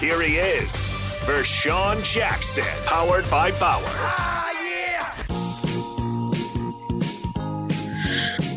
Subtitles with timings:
[0.00, 0.90] Here he is,
[1.26, 3.84] Vershawn Jackson, powered by Bauer.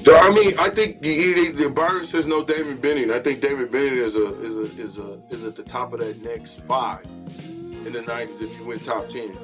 [0.05, 3.11] So, I mean, I think he, he, the Byron says no David Benning.
[3.11, 5.99] I think David Benning is a is a is a is at the top of
[5.99, 9.37] that next five in the nineties if you went top ten.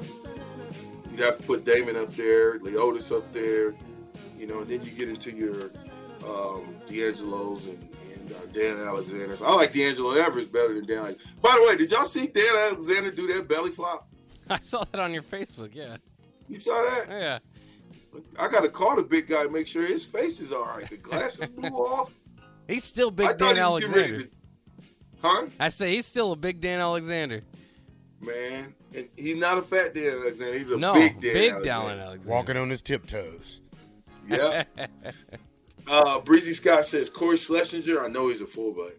[1.10, 3.74] You'd have to put Damon up there, Leodis up there,
[4.38, 5.64] you know, and then you get into your
[6.24, 7.99] um, DeAngelo's and, and
[8.30, 9.36] Uh, Dan Alexander.
[9.44, 11.16] I like DeAngelo Everett better than Dan.
[11.42, 14.08] By the way, did y'all see Dan Alexander do that belly flop?
[14.50, 15.70] I saw that on your Facebook.
[15.74, 15.96] Yeah.
[16.48, 17.06] You saw that?
[17.08, 17.38] Yeah.
[18.38, 20.88] I got to call the big guy, make sure his face is all right.
[20.88, 22.12] The glasses blew off.
[22.66, 24.24] He's still big I Dan he was getting ready Alexander.
[24.24, 24.36] to-
[25.22, 25.46] Huh?
[25.60, 27.42] I say he's still a big Dan Alexander.
[28.22, 30.58] Man, and he's not a fat Dan Alexander.
[30.58, 31.32] He's a no, big Dan.
[31.34, 31.88] big Alexander.
[31.96, 32.30] Dan Alexander.
[32.34, 33.60] Walking on his tiptoes.
[34.26, 34.64] Yeah.
[35.90, 38.04] uh, Breezy Scott says Cory Schlesinger.
[38.04, 38.94] I know he's a fullback.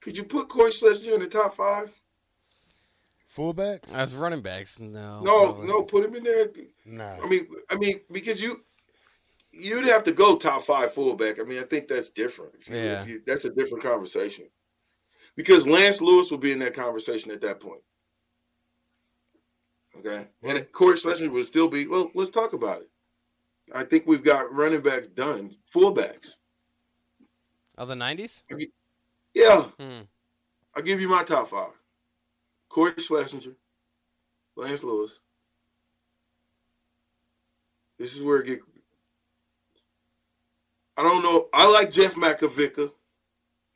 [0.00, 1.92] Could you put Cory Schlesinger in the top five?
[3.28, 3.84] Fullback?
[3.92, 5.20] As running backs, no.
[5.20, 5.66] No, probably.
[5.68, 6.48] no, put him in there.
[6.84, 7.18] Nah.
[7.22, 8.64] I mean, I mean, because you
[9.52, 11.38] you'd have to go top five fullback.
[11.38, 12.54] I mean, I think that's different.
[12.58, 13.04] If you- if Yeah.
[13.04, 14.48] you- that's a different conversation.
[15.36, 17.82] Because Lance Lewis will be in that conversation at that point.
[19.98, 21.86] Okay, and Cory Schlesinger will still be.
[21.86, 22.90] Well, let's talk about it.
[23.74, 26.36] I think we've got running backs done, fullbacks.
[27.78, 28.42] Of the 90s?
[29.34, 30.00] Yeah, Hmm.
[30.74, 31.72] I'll give you my top five:
[32.68, 33.54] Cory Schlesinger,
[34.56, 35.12] Lance Lewis.
[37.98, 38.60] This is where it get.
[40.96, 41.48] I don't know.
[41.52, 42.92] I like Jeff Makovicka.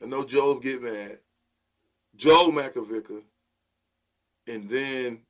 [0.03, 1.19] I know Joe get mad.
[2.17, 3.23] Joe Makovicka,
[4.47, 5.23] and then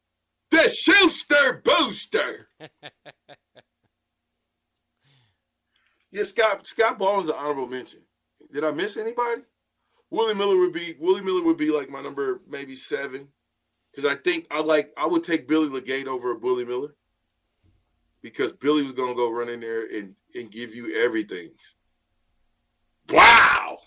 [0.51, 2.49] the Schuster Booster.
[6.15, 7.99] yeah, Scott Scott Ball is an honorable mention.
[8.53, 9.43] Did I miss anybody?
[10.11, 13.27] Willie Miller would be Willie Miller would be like my number maybe seven,
[13.91, 16.95] because I think I like I would take Billy Legate over Willie Miller,
[18.23, 21.51] because Billy was gonna go run in there and and give you everything.
[23.11, 23.79] Wow,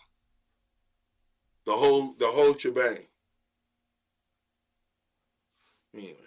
[1.66, 3.08] the whole the whole shebang.
[5.96, 6.18] Anyway,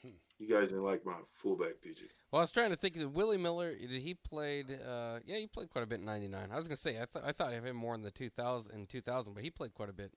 [0.00, 0.08] hmm.
[0.38, 2.08] you guys didn't like my fullback, did you?
[2.30, 2.96] Well, I was trying to think.
[2.96, 4.70] of Willie Miller, did he played?
[4.70, 6.48] Uh, yeah, he played quite a bit in '99.
[6.52, 8.86] I was gonna say I, th- I thought of him more in the 2000 in
[8.86, 10.12] 2000, but he played quite a bit.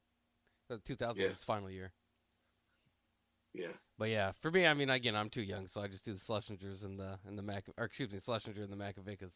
[0.69, 1.27] The 2000 Yeah.
[1.27, 1.91] was his final year.
[3.53, 3.71] Yeah.
[3.97, 6.19] But yeah, for me, I mean, again, I'm too young, so I just do the
[6.19, 9.33] Schlesingers and the and the Mac, or excuse me, Schlesinger and the Makovickas.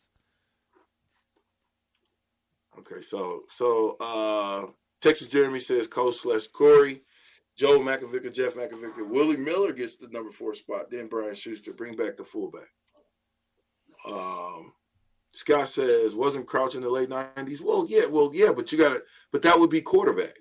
[2.80, 4.68] Okay, so so uh
[5.02, 7.04] Texas Jeremy says Coach slash Corey,
[7.56, 10.90] Joe Makovicka, Jeff Makovicka, Willie Miller gets the number four spot.
[10.90, 12.68] Then Brian Schuster bring back the fullback.
[14.06, 14.74] Um,
[15.34, 17.62] Scott says wasn't Crouch in the late nineties.
[17.62, 20.36] Well, yeah, well, yeah, but you got to, but that would be quarterback.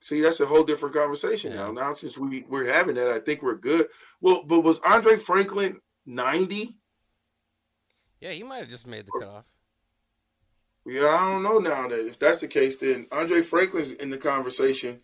[0.00, 1.58] See, that's a whole different conversation Yeah.
[1.66, 1.72] now.
[1.72, 3.88] Now since we we're having that, I think we're good.
[4.20, 6.76] Well, but was Andre Franklin ninety?
[8.20, 9.44] Yeah, he might have just made the cutoff.
[10.86, 14.18] Yeah, I don't know now that if that's the case, then Andre Franklin's in the
[14.18, 15.00] conversation.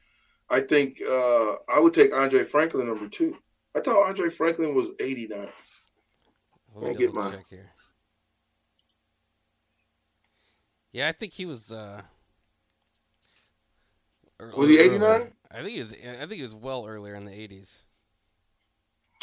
[0.51, 3.37] I think uh, I would take Andre Franklin number two.
[3.75, 5.49] I thought Andre Franklin was eighty nine.
[6.75, 7.71] Let me get check here.
[10.93, 11.73] Yeah, I think he was.
[11.73, 12.03] uh
[14.41, 15.33] ear- Was he 89?
[15.51, 15.93] I think he was.
[15.93, 17.83] I think he was well earlier in the eighties.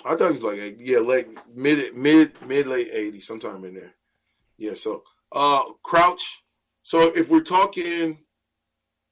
[0.06, 3.94] I thought he was like yeah, like mid mid mid late eighties, sometime in there.
[4.58, 4.74] Yeah.
[4.76, 6.44] So uh Crouch.
[6.84, 8.20] So if we're talking,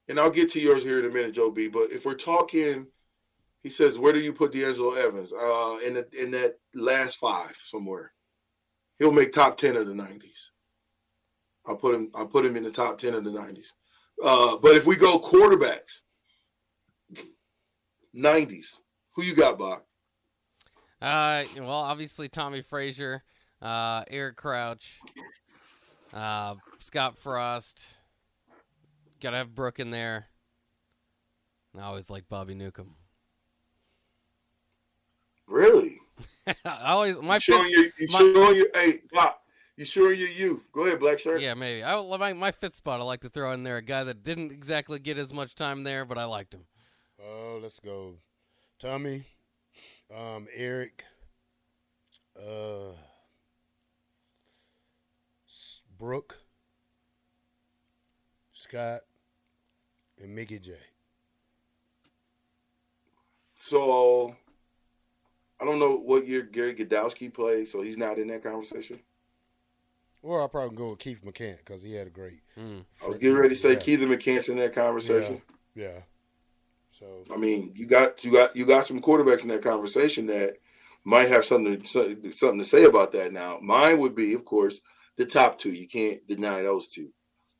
[0.08, 1.68] and I'll get to yours here in a minute, Joe B.
[1.68, 2.88] But if we're talking,
[3.62, 5.34] he says, where do you put DeAngelo Evans?
[5.34, 8.14] Uh, in the, in that last five somewhere.
[9.00, 10.52] He'll make top ten of the nineties.
[11.66, 12.10] I'll put him.
[12.16, 13.74] I'll put him in the top ten of the nineties.
[14.24, 16.02] Uh, but if we go quarterbacks,
[18.14, 18.80] nineties.
[19.14, 19.82] Who you got, Bob?
[21.00, 23.24] Uh, well, obviously Tommie Frazier,
[23.62, 25.00] uh, Eric Crouch,
[26.14, 27.97] uh, Scott Frost.
[29.22, 30.28] Gotta have Brook in there.
[31.74, 32.96] And I always like Bobby Newcombe.
[35.48, 36.00] Really?
[36.66, 39.44] I always my you showing fifth- your, you my- showing your, hey, Pop,
[39.76, 40.62] you showing your youth.
[40.72, 41.42] Go ahead, Black Shirt.
[41.42, 41.84] Yeah, maybe.
[41.84, 43.00] I my my fifth spot.
[43.00, 45.84] I like to throw in there a guy that didn't exactly get as much time
[45.84, 46.66] there, but I liked him.
[47.24, 48.16] Oh, let's go.
[48.80, 49.26] Tommy,
[50.16, 51.04] um, Eric,
[52.40, 52.94] uh,
[55.98, 56.38] Brook,
[58.54, 59.02] Scott,
[60.22, 60.74] and Mickey J.
[63.60, 64.36] So,
[65.60, 69.00] I don't know what year Gerry Gdowski played, so he's not in that conversation.
[70.22, 72.42] Or I'll probably go with Keith McCant because he had a great.
[72.58, 72.84] Mm.
[73.04, 73.80] I was getting ready to say Yeah.
[73.80, 75.42] Keith McCants in that conversation.
[75.76, 76.00] Yeah.
[77.00, 80.58] So I mean, you got you got you got some quarterbacks in that conversation that
[81.04, 83.32] might have something to, something to say about that.
[83.32, 84.82] Now, mine would be, of course,
[85.16, 85.72] the top two.
[85.72, 87.10] You can't deny those two.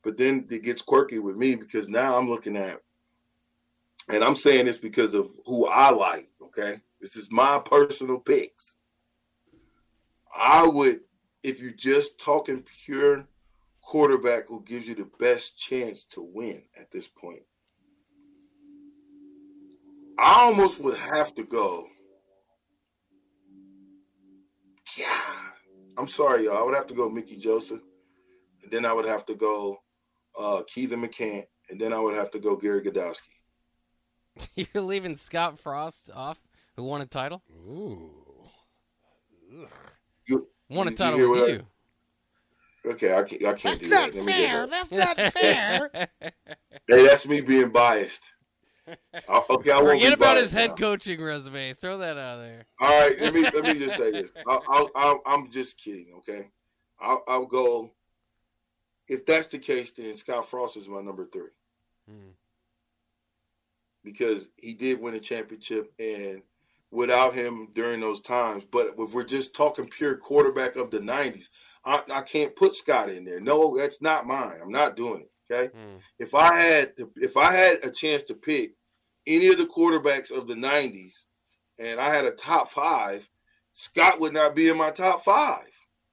[0.08, 2.80] But then it gets quirky with me because now I'm looking at,
[4.08, 6.30] and I'm saying this because of who I like.
[6.42, 8.78] Okay, this is my personal picks.
[10.34, 11.00] I would,
[11.42, 13.26] if you're just talking pure
[13.82, 17.42] quarterback who gives you the best chance to win at this point.
[20.18, 21.86] I almost would have to go.
[24.96, 25.20] Yeah.
[25.98, 26.56] I'm sorry, y'all.
[26.56, 27.82] I would have to go Mickey Joseph.
[28.62, 29.82] And then I would have to go
[30.38, 31.46] uh Keithen McCant.
[31.70, 33.20] And then I would have to go Gerry Gdowski.
[34.54, 36.38] You're leaving Scott Frost off,
[36.76, 37.42] who won a title.
[37.52, 38.10] Ooh.
[40.26, 41.66] You, Won a you- you title hear with what I- you.
[42.86, 44.14] Okay, I can't, I can't do that.
[44.14, 44.70] Let me.
[44.70, 45.90] That's not fair.
[46.86, 48.30] Hey, that's me being biased.
[49.28, 50.76] I- okay, I won't Forget be about his head now.
[50.76, 51.74] coaching resume.
[51.74, 52.64] Throw that out of there.
[52.80, 54.32] All right, let me let me just say this.
[54.46, 56.48] I'll, I'll, I'll, I'm just kidding, okay?
[57.00, 57.90] I'll, I'll go.
[59.08, 61.50] If that's the case, then Scott Frost is my number three
[62.08, 62.30] Hmm.
[64.04, 66.42] because he did win a championship, and
[66.90, 71.48] without him during those times, but if we're just talking pure quarterback of the '90s,
[71.84, 73.40] I, I can't put Scott in there.
[73.40, 74.58] No, that's not mine.
[74.62, 75.30] I'm not doing it.
[75.50, 75.72] Okay.
[75.76, 75.96] Hmm.
[76.18, 78.72] If I had to, if I had a chance to pick
[79.26, 81.24] any of the quarterbacks of the '90s,
[81.78, 83.28] and I had a top five,
[83.72, 85.68] Scott would not be in my top five.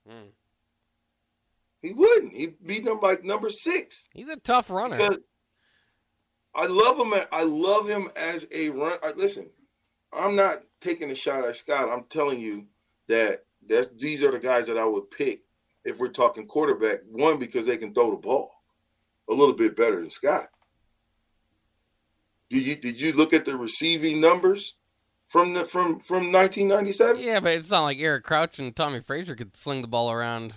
[0.07, 0.29] Hmm.
[1.85, 2.33] He wouldn't.
[2.33, 4.05] He'd be number like number six.
[4.11, 4.97] He's a tough runner.
[4.97, 5.19] Because
[6.55, 7.13] I love him.
[7.31, 8.97] I love him as a run.
[9.03, 9.51] I, listen,
[10.11, 11.89] I'm not taking a shot at Scott.
[11.89, 12.65] I'm telling you
[13.07, 15.43] that that these are the guys that I would pick
[15.83, 17.01] if we're talking quarterback.
[17.07, 18.51] One because they can throw the ball
[19.29, 20.47] a little bit better than Scott.
[22.49, 24.73] Did you did you look at the receiving numbers
[25.27, 27.21] from the from from 1997?
[27.21, 30.55] Yeah, but it's not like Eric Crouch and Tommie Frazier could sling the ball around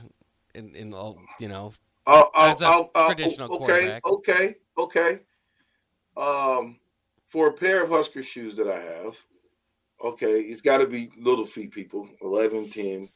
[0.54, 1.72] in, in all- you know.
[2.06, 4.06] I'll, As a I'll- traditional okay, quarterback.
[4.06, 5.20] okay, okay.
[6.16, 6.78] Um,
[7.26, 9.16] for a pair of Husker shoes that I have,
[10.02, 13.08] okay, it's got to be little feet people, 11, 10,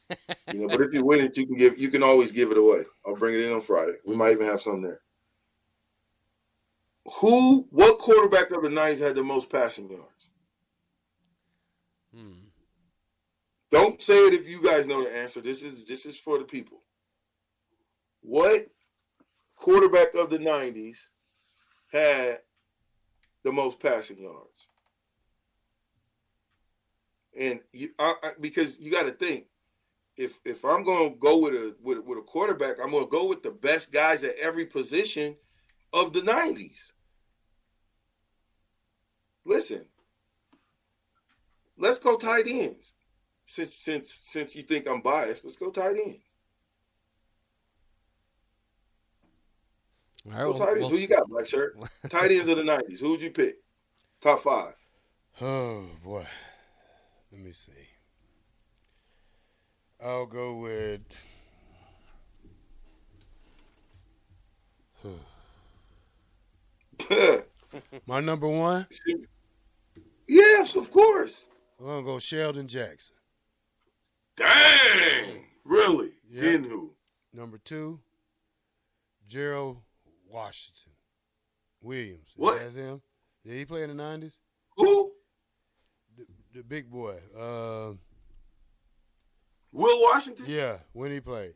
[0.53, 0.67] you know.
[0.67, 2.83] But if you win it, you can give, you can always give it away.
[3.05, 3.95] I'll bring it in on Friday.
[4.05, 5.01] We might even have some there.
[7.15, 10.29] Who, what quarterback of the '90s had the most passing yards?
[12.15, 12.31] Hmm.
[13.71, 15.41] Don't say it if you guys know the answer.
[15.41, 16.82] This is this is for the people.
[18.23, 18.67] What
[19.55, 20.97] quarterback of the '90s
[21.91, 22.39] had
[23.43, 24.67] the most passing yards?
[27.37, 29.45] And you, I, I, because you got to think,
[30.15, 33.09] if if I'm going to go with a with, with a quarterback, I'm going to
[33.09, 35.35] go with the best guys at every position
[35.91, 36.91] of the '90s.
[39.45, 39.85] listen.
[41.77, 42.93] Let's go tight ends.
[43.45, 46.23] Since since since you think I'm biased, let's go tight ends.
[50.25, 50.91] All right, tight we'll- ends.
[50.91, 51.77] Who you got, Black Shirt?
[52.09, 52.99] tight ends of the '90s.
[52.99, 53.55] Who would you pick?
[54.21, 54.73] Top five.
[55.41, 56.25] Oh boy,
[57.31, 57.71] let me see.
[60.01, 61.01] I'll go with.
[68.07, 68.87] My number one.
[70.27, 71.47] yes, of course.
[71.79, 73.15] I'm gonna go Sheldon Jackson.
[74.37, 76.11] Dang, really?
[76.29, 76.41] Yeah.
[76.43, 76.93] Then who?
[77.33, 77.99] Number two,
[79.27, 79.77] Gerald
[80.33, 80.91] Washington
[81.79, 82.29] Williams.
[82.35, 82.59] What?
[82.59, 83.01] That's him.
[83.45, 84.37] Did he play in the nineties?
[84.77, 85.11] Who?
[86.17, 86.25] The,
[86.55, 87.17] the big boy.
[87.37, 87.93] Uh,
[89.71, 90.45] Will Washington?
[90.47, 91.53] yeah, when he played.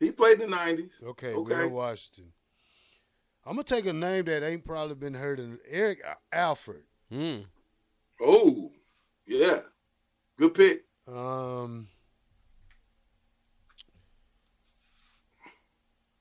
[0.00, 0.90] He played in the '90s.
[1.02, 1.54] Okay, Okay.
[1.62, 2.32] Will Washington.
[3.46, 6.84] I'm gonna take a name that ain't probably been heard in Eric Alford.
[7.10, 7.40] Hmm.
[8.20, 8.70] Oh,
[9.26, 9.60] yeah.
[10.38, 10.82] Good pick.
[11.06, 11.88] Um,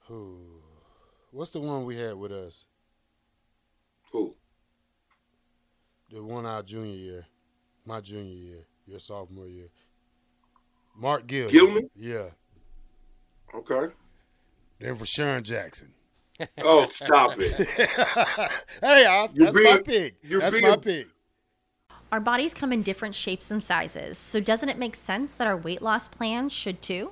[0.07, 0.52] who?
[1.33, 2.65] What's the one we had with us?
[4.11, 4.35] Who?
[6.11, 7.25] The one our junior year,
[7.87, 9.69] my junior year, your sophomore year.
[10.95, 11.49] Mark Gill.
[11.49, 11.89] Gilman?
[11.95, 12.27] Yeah.
[13.55, 13.91] Okay.
[14.79, 15.91] Then for Sharon Jackson.
[16.59, 17.53] Oh, stop it.
[18.81, 20.15] hey, I, You're that's my being- pick.
[20.23, 21.07] you're That's being- my pick.
[22.11, 25.57] Our bodies come in different shapes and sizes, so doesn't it make sense that our
[25.57, 27.11] weight loss plans should too?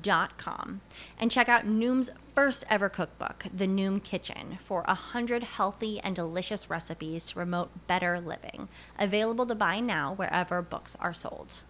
[0.00, 0.80] dot com
[1.18, 6.16] and check out Noom's first ever cookbook, The Noom Kitchen, for a hundred healthy and
[6.16, 8.68] delicious recipes to promote better living.
[8.98, 11.64] Available to buy now wherever books are sold.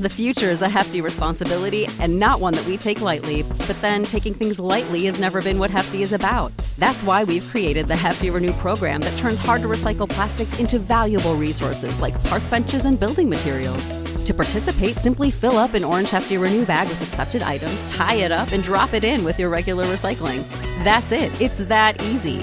[0.00, 4.02] The future is a hefty responsibility and not one that we take lightly, but then
[4.02, 6.52] taking things lightly has never been what Hefty is about.
[6.78, 10.80] That's why we've created the Hefty Renew program that turns hard to recycle plastics into
[10.80, 13.88] valuable resources like park benches and building materials.
[14.24, 18.32] To participate, simply fill up an orange Hefty Renew bag with accepted items, tie it
[18.32, 20.48] up, and drop it in with your regular recycling.
[20.82, 22.38] That's it, it's that easy.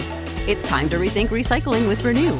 [0.48, 2.38] It's time to rethink recycling with Renew.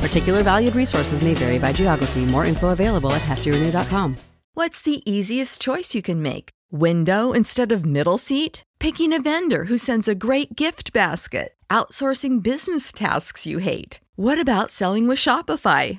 [0.00, 2.26] Particular valued resources may vary by geography.
[2.26, 4.16] More info available at heftyrenew.com.
[4.54, 6.50] What's the easiest choice you can make?
[6.70, 8.62] Window instead of middle seat?
[8.78, 11.54] Picking a vendor who sends a great gift basket?
[11.70, 14.00] Outsourcing business tasks you hate?
[14.14, 15.98] What about selling with Shopify?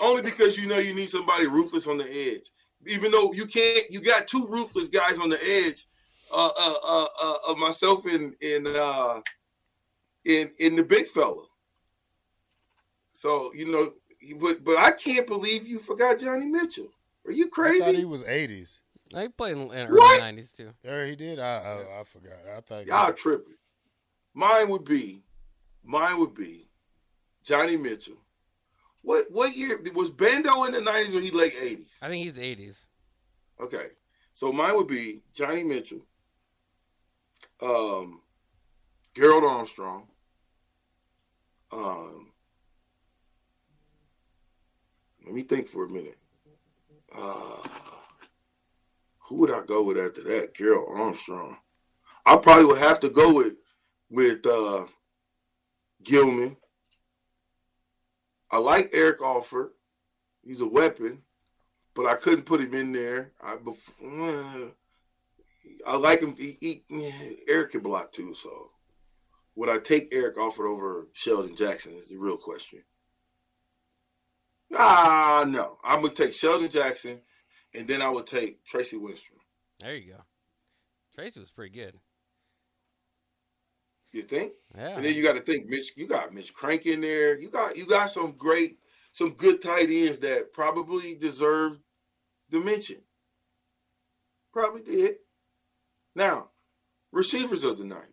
[0.00, 2.50] only because you know you need somebody ruthless on the edge.
[2.86, 5.86] Even though you can't, you got two ruthless guys on the edge.
[6.30, 9.20] Uh, uh, uh, uh, of myself and in uh,
[10.26, 11.44] in in the big fella.
[13.14, 13.92] So you know,
[14.38, 16.90] but but I can't believe you forgot Johnny Mitchell.
[17.26, 17.82] Are you crazy?
[17.82, 18.78] I thought he was 80s.
[19.14, 20.70] I played in, in early '90s too.
[20.84, 21.38] Yeah, he did.
[21.38, 22.38] I I, I forgot.
[22.54, 23.54] I thought Y'all tripping.
[24.34, 25.24] Mine would be,
[25.82, 26.68] mine would be,
[27.42, 28.18] Johnny Mitchell.
[29.02, 31.88] What what year was Bando in the nineties or he late eighties?
[32.02, 32.84] I think he's '80s.
[33.60, 33.88] Okay,
[34.32, 36.06] so mine would be Johnny Mitchell,
[37.60, 38.20] um,
[39.14, 40.06] Gerald Armstrong,
[41.72, 42.32] um,
[45.24, 46.18] let me think for a minute.
[47.14, 47.68] Uh,
[49.18, 50.54] who would I go with after that?
[50.54, 51.56] Gerald Armstrong.
[52.24, 53.54] I probably would have to go with
[54.10, 54.84] with uh,
[56.02, 56.56] Gilman.
[58.50, 59.70] I like Eric Alford.
[60.42, 61.22] He's a weapon,
[61.94, 63.32] but I couldn't put him in there.
[63.42, 64.72] I, bef-
[65.86, 66.34] I like him.
[66.36, 66.56] He,
[66.88, 67.12] he,
[67.46, 68.70] Eric can block too, so
[69.54, 71.92] would I take Eric Alford over Sheldon Jackson?
[71.94, 72.82] Is the real question.
[74.74, 75.78] Ah, no.
[75.82, 77.20] I'm gonna take Sheldon Jackson,
[77.74, 79.40] and then I would take Tracey Wistrom.
[79.80, 80.22] There you go.
[81.14, 81.98] Tracy was pretty good.
[84.12, 84.52] You think?
[84.76, 84.96] Yeah.
[84.96, 85.92] And then you got to think, Mitch.
[85.96, 87.38] You got Mitch Krenk in there.
[87.38, 88.78] You got you got some great,
[89.12, 91.78] some good tight ends that probably deserve
[92.50, 92.98] the mention.
[94.52, 95.16] Probably did.
[96.14, 96.48] Now,
[97.12, 98.04] receivers of the '90s.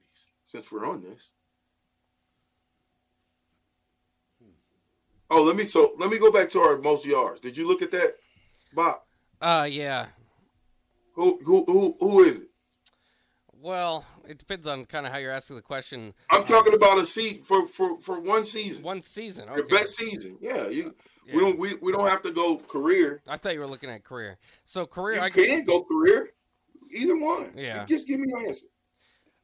[0.44, 1.32] Since we're on this.
[5.30, 7.42] Oh, let me so let me go back to our most yards.
[7.42, 8.16] Did you look at that,
[8.74, 9.00] Bob?
[9.42, 10.08] Uh, yeah.
[11.14, 12.50] Who who who who is it?
[13.66, 16.14] Well, it depends on kind of how you're asking the question.
[16.30, 18.84] I'm talking about a seat for for for one season.
[18.84, 19.50] One season.
[19.50, 19.56] Okay.
[19.56, 20.38] Your best season.
[20.40, 20.94] Yeah, you.
[21.26, 21.36] Yeah.
[21.36, 23.24] We don't we, we don't have to go career.
[23.28, 24.38] I thought you were looking at career.
[24.66, 26.30] So career, You I can go career.
[26.96, 27.54] Either one.
[27.58, 27.86] Yeah.
[27.86, 28.68] Just give me your answer.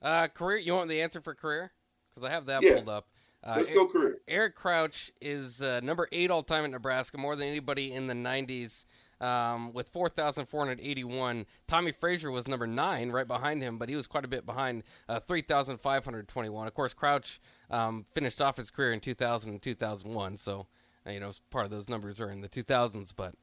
[0.03, 0.59] Uh, career.
[0.59, 1.71] You want the answer for career?
[2.13, 2.75] Because I have that Yeah.
[2.75, 3.07] pulled up.
[3.43, 4.19] Uh, Let's go career.
[4.27, 8.13] Eric Crouch is uh, number eight all time at Nebraska, more than anybody in the
[8.13, 8.85] '90s,
[9.21, 11.45] um, with 4,481.
[11.67, 14.83] Tommie Frazier was number nine, right behind him, but he was quite a bit behind,
[15.07, 16.67] uh, 3,521.
[16.67, 20.67] Of course, Crouch um, finished off his career in 2000 and 2001, so
[21.05, 23.13] uh, you know part of those numbers are in the 2000s.
[23.15, 23.35] But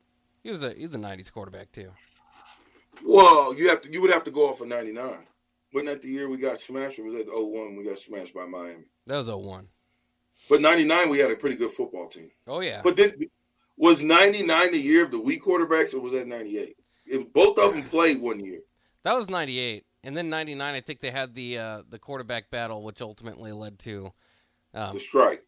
[0.43, 1.93] he was a he's a '90s quarterback too.
[3.05, 5.27] Well, you have to you would have to go off of ninety nine.
[5.73, 8.47] Wasn't that the year we got smashed or was that 01 we got smashed by
[8.47, 8.85] Miami?
[9.07, 9.69] That was 01.
[10.49, 12.31] But ninety nine we had a pretty good football team.
[12.47, 12.81] Oh yeah.
[12.83, 13.13] But then
[13.79, 16.77] was ninety nine the year of the weak quarterbacks or was that ninety eight?
[17.07, 18.61] If both of them played one year.
[19.05, 20.75] That was '98, and then '99.
[20.75, 24.13] I think they had the uh, the quarterback battle, which ultimately led to,
[24.75, 25.45] um, The strike.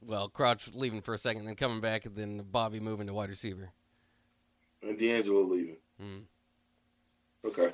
[0.00, 3.28] well, Crouch leaving for a second, then coming back, and then Bobby moving to wide
[3.28, 3.70] receiver.
[4.82, 5.76] And DeAngelo leaving.
[6.02, 6.22] Mm.
[7.44, 7.72] Okay.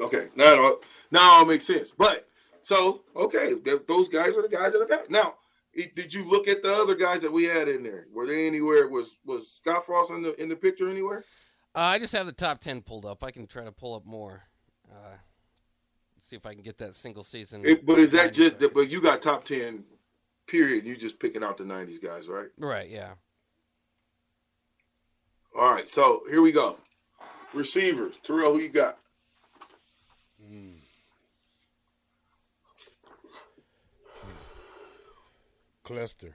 [0.00, 0.28] Okay.
[0.36, 0.76] Now,
[1.10, 1.92] now it all makes sense.
[1.96, 2.28] But
[2.62, 3.54] so okay,
[3.88, 5.08] those guys are the guys that are back.
[5.10, 5.34] Now,
[5.94, 8.06] did you look at the other guys that we had in there?
[8.12, 8.88] Were they anywhere?
[8.88, 11.24] Was was Scott Frost in the in the picture anywhere?
[11.74, 13.24] Uh, I just have the top ten pulled up.
[13.24, 14.42] I can try to pull up more.
[14.90, 15.16] Uh,
[16.18, 17.64] see if I can get that single season.
[17.64, 18.54] It- but is that just?
[18.54, 18.74] record.
[18.74, 19.84] But you got top ten,
[20.46, 20.86] period.
[20.86, 22.48] You just picking out the '90s guys, right?
[22.58, 22.88] right?
[22.88, 23.14] Yeah.
[25.58, 25.88] All right.
[25.88, 26.78] So here we go.
[27.52, 28.98] Receivers, Terrell, who you got?
[35.84, 36.34] Clester.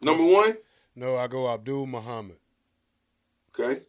[0.00, 0.56] Number one.
[0.96, 2.36] No, I go Abdul Muhammad.
[3.58, 3.82] Okay.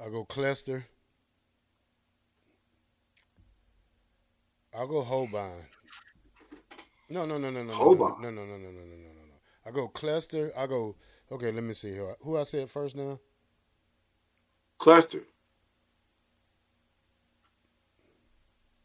[0.00, 0.86] I go Clester.
[4.74, 5.66] I'll go Holbein.
[7.10, 8.22] No, no, no, no, no, no, Holbein.
[8.22, 9.34] no, no, no, no, no, no, no, no, no.
[9.66, 10.52] I go Clester.
[10.56, 10.96] I go.
[11.30, 13.18] Okay, let me see I, who I said first now.
[14.78, 15.20] Clester.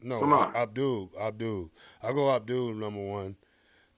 [0.02, 0.54] No, Come on.
[0.54, 1.10] Abdul.
[1.18, 1.70] Abdul.
[2.02, 3.36] I go Abdul number one.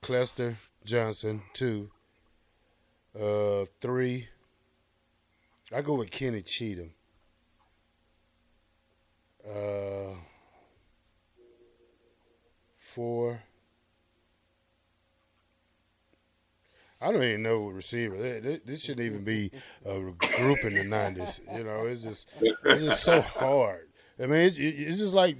[0.01, 1.91] Clester Johnson two.
[3.19, 4.27] Uh, three.
[5.73, 6.91] I go with Kenny Cheatham.
[9.47, 10.13] Uh,
[12.77, 13.41] four.
[17.01, 18.17] I don't even know what receiver.
[18.17, 19.51] Th- th- This shouldn't even be
[19.85, 19.99] a
[20.37, 21.39] group in the nineties.
[21.55, 23.87] You know, it's just it's just so hard.
[24.21, 25.37] I mean, it's, it's just like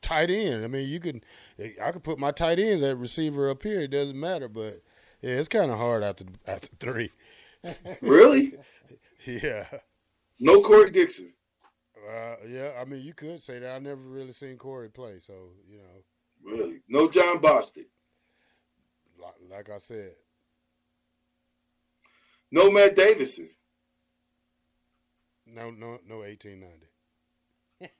[0.00, 0.64] tight end.
[0.64, 1.22] I mean, you can
[1.82, 3.80] I could put my tight ends at receiver up here.
[3.82, 4.82] It doesn't matter, but
[5.20, 7.10] yeah, it's kind of hard after after three.
[8.00, 8.54] Really?
[9.24, 9.66] Yeah.
[10.40, 11.32] No Corey Dixon.
[11.96, 13.70] Uh, yeah, I mean, you could say that.
[13.76, 15.32] I never really seen Corey play, so
[15.70, 16.02] you know,
[16.56, 16.80] Really?
[16.88, 17.86] No Jon Bostick.
[19.16, 20.14] like, like I said,
[22.50, 23.50] No Matt Davison.
[25.46, 26.88] no, no, no, eighteen ninety.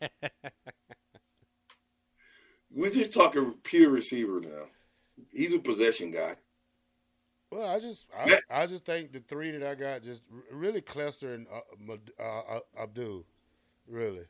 [2.75, 4.67] We're just talking pure receiver now.
[5.31, 6.37] He's a possession guy.
[7.51, 8.39] Well, I just, I.
[8.51, 12.61] I just think the three that I got just really Clester and uh, uh, uh,
[12.83, 13.25] Abdul,
[13.87, 14.25] really.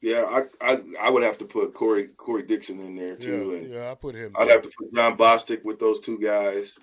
[0.00, 0.24] Yeah,
[0.60, 3.72] I, I I would have to put Corey Corey Dixon in there too, Yeah, and
[3.72, 4.32] yeah, I put him.
[4.36, 6.78] I'd have to put Jon Bostick with those two guys,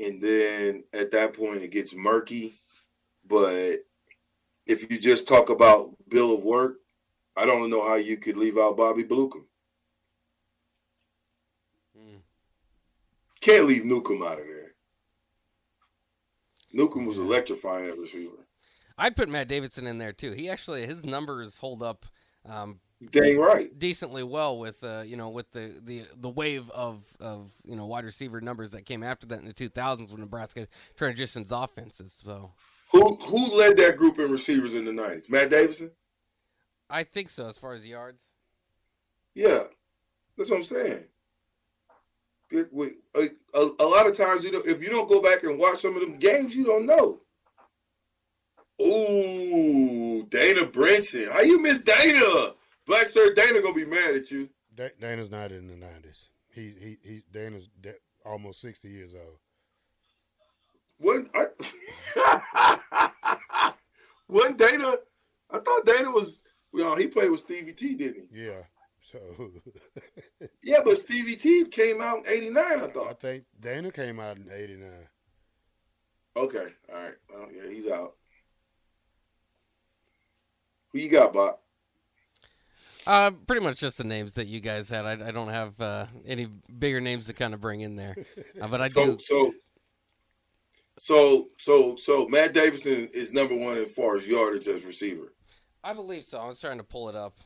[0.00, 2.54] and then at that point it gets murky.
[3.26, 3.84] But
[4.66, 6.76] if you just talk about bill of work,
[7.40, 9.44] I don't know how you could leave out Bobby Blucom.
[11.98, 12.20] Mm.
[13.40, 14.72] Can't leave Newcombe out of there.
[16.74, 18.46] Newcombe was electrifying at receiver.
[18.98, 20.32] I'd put Matt Davison in there too.
[20.32, 22.04] He actually his numbers hold up
[22.44, 23.76] um, Dang right.
[23.78, 27.86] decently well with uh, you know with the, the the wave of of you know
[27.86, 32.20] wide receiver numbers that came after that in the 2000s when Nebraska transitions offenses.
[32.22, 32.52] So
[32.92, 35.30] Who who led that group in receivers in the nineties?
[35.30, 35.92] Matt Davison.
[36.90, 38.22] I think so as far as yards.
[39.34, 39.62] Yeah,
[40.36, 41.04] that's what I'm saying.
[42.50, 42.70] It-
[43.14, 45.80] A, a, a lot of times, you know, if you don't go back and watch
[45.82, 47.20] some of them games, you don't know.
[48.80, 51.30] Ooh, Dana Brinson.
[51.30, 52.54] How you miss Dana?
[52.86, 54.48] Black Sir Dana gonna be mad at you.
[54.74, 56.28] Da- Dana's not in the nineties.
[56.52, 57.22] He he he.
[57.30, 59.36] Dana's de- almost sixty years old.
[60.98, 61.26] What?
[61.34, 61.46] I,
[64.28, 64.94] wasn't Dana?
[65.50, 66.40] I thought Dana was.
[66.72, 68.44] Well, he played with Stevie T, didn't he?
[68.44, 68.62] Yeah.
[69.02, 69.18] So
[70.62, 72.64] Yeah, but Stevie T came out in '89.
[72.64, 73.08] I thought.
[73.08, 75.08] I think Dana came out in eighty nine.
[76.36, 77.14] Okay, all right.
[77.32, 78.14] Well, yeah, he's out.
[80.92, 81.56] Who you got, Bob?
[83.06, 85.06] Uh, pretty much just the names that you guys had.
[85.06, 86.46] I, I don't have uh, any
[86.78, 88.14] bigger names to kind of bring in there,
[88.60, 89.18] uh, but I So, do.
[89.20, 89.52] so,
[90.98, 95.32] so, so, so, Matt Davison is number one as far as yardage as receiver.
[95.82, 96.38] I believe so.
[96.38, 97.38] I was trying to pull it up.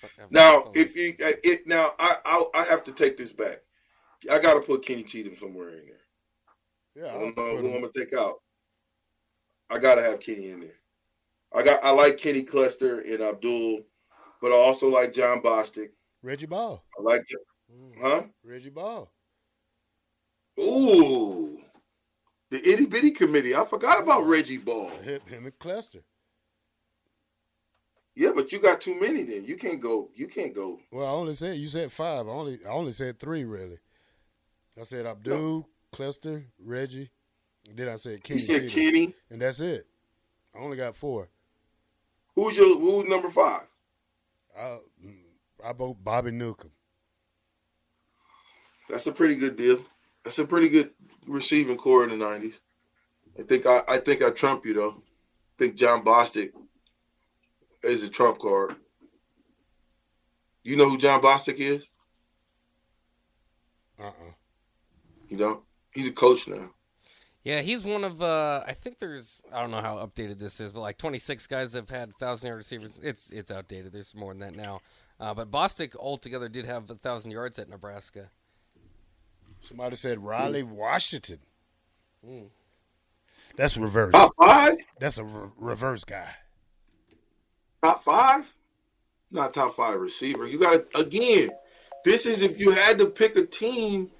[0.00, 2.92] Fuck, I have my Now, if you uh, it now, I, I I have to
[2.92, 3.58] take this back.
[4.30, 7.04] I got to put Kenny Cheatham somewhere in there.
[7.04, 8.36] Yeah, I don't know who I'm gonna take out.
[9.70, 10.78] I gotta have Kenny in there.
[11.54, 13.82] I got I like Kenny Clester and Abdul,
[14.40, 15.90] but I also like Jon Bostick.
[16.22, 16.80] Reggie Baul.
[16.98, 17.24] I like
[17.72, 18.00] Mm.
[18.00, 18.22] huh?
[18.44, 19.08] Reggie Baul.
[20.60, 21.60] Ooh,
[22.50, 23.56] the itty bitty committee.
[23.56, 24.90] I forgot about Reggie Baul.
[25.02, 26.04] Him, him and Clester.
[28.18, 29.24] Yeah, but you got too many.
[29.24, 30.08] Then you can't go.
[30.14, 30.80] You can't go.
[30.90, 32.26] Well, I only said you said five.
[32.26, 33.78] I only I only said three really.
[34.80, 37.10] I said Abdul, Clester, Reggie.
[37.74, 38.40] Then I said Kenny.
[38.40, 38.92] You said Cheatham.
[38.92, 39.14] Kenny.
[39.30, 39.86] and that's it.
[40.54, 41.28] I only got four.
[42.34, 43.62] Who's your who's number five?
[44.58, 44.78] I
[45.62, 46.70] I vote Bobby Newcombe.
[48.88, 49.80] That's a pretty good deal.
[50.24, 50.90] That's a pretty good
[51.26, 52.60] receiving core in the nineties.
[53.38, 55.02] I think I, I think I trump you though.
[55.02, 56.52] I think Jon Bostick
[57.86, 58.76] is a trump card.
[60.62, 61.86] You know who Jon Bostick is?
[64.00, 64.32] Uh uh
[65.28, 65.62] You know?
[65.92, 66.70] He's a coach now.
[67.44, 70.72] Yeah, he's one of uh I think there's I don't know how updated this is,
[70.72, 72.98] but like 26 guys have had 1000 yard receivers.
[73.02, 73.92] It's it's outdated.
[73.92, 74.80] There's more than that now.
[75.18, 78.30] Uh, but Bostick altogether did have a 1000 yards at Nebraska.
[79.62, 81.38] Somebody said Riley Washington.
[82.26, 82.48] Mm.
[83.56, 84.12] That's reverse.
[84.12, 84.34] Top?
[85.00, 86.28] That's a re- reverse guy.
[87.82, 88.52] Top five?
[89.30, 90.46] Not top five receiver.
[90.46, 91.50] You gotta again,
[92.04, 94.10] this is if you had to pick a team,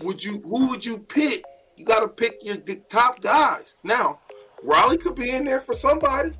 [0.00, 1.44] would you who would you pick?
[1.76, 2.56] You gotta pick your
[2.88, 3.74] top guys.
[3.82, 4.20] Now,
[4.62, 6.32] Riley could be in there for somebody,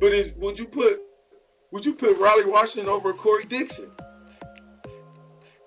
[0.00, 1.00] but is would you put
[1.70, 3.90] would you put Riley Washington over Corey Dixon?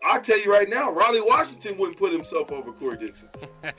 [0.06, 3.30] I'll tell you right now, Riley Washington wouldn't put himself over Corey Dixon.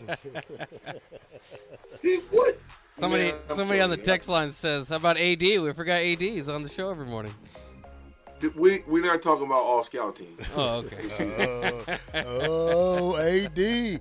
[2.02, 2.58] he would.
[2.96, 4.04] Somebody Yeah, somebody on the sorry.
[4.04, 5.40] text line says, "How about AD?
[5.42, 6.22] We forgot AD.
[6.22, 7.34] is on the show every morning."
[8.56, 10.40] We we're not talking about all scout teams.
[10.54, 11.86] Oh, okay.
[12.14, 14.00] Uh, oh, AD.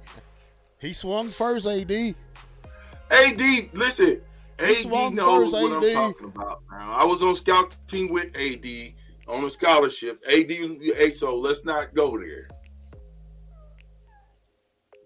[0.79, 1.91] He swung first, AD.
[1.91, 4.21] AD, listen.
[4.59, 5.89] He AD swung knows first, what AD.
[5.95, 6.61] I'm talking about.
[6.69, 8.93] Now, I was on scout team with AD
[9.27, 10.21] on a scholarship.
[10.29, 12.47] AD, so let's not go there.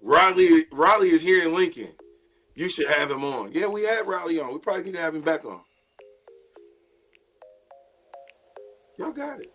[0.02, 1.94] Riley, Riley is here in Lincoln.
[2.58, 3.52] You should have him on.
[3.54, 4.52] Yeah, we had Riley on.
[4.52, 5.60] We probably need to have him back on.
[8.98, 9.54] Y'all got it.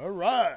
[0.00, 0.56] All right.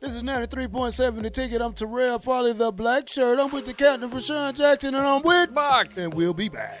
[0.00, 1.60] This is 93.7 The Ticket.
[1.60, 3.38] I'm Terrell Farley, the black shirt.
[3.38, 5.98] I'm with the captain, Rashawn Jackson, and I'm with Buck.
[5.98, 6.80] And we'll be back.